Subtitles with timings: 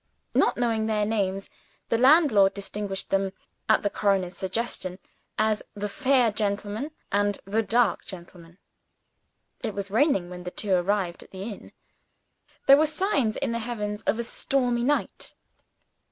[0.33, 1.47] Not knowing their names,
[1.89, 3.33] the landlord distinguished them,
[3.69, 4.97] at the coroner's suggestion,
[5.37, 8.57] as the fair gentleman, and the dark gentleman.
[9.61, 11.71] It was raining when the two arrived at the inn.
[12.65, 15.35] There were signs in the heavens of a stormy night.